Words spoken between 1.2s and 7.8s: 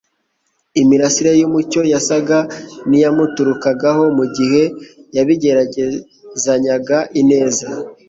y'umucyo yasaga n'iyamuutrukagaho mu gihe yabitegerezanyaga ineza.